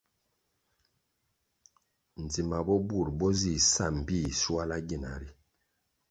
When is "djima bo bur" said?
2.23-3.07